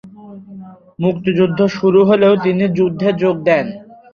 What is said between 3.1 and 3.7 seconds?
যোগ দেন।